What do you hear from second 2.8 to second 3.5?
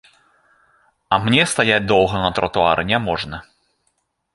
няможна.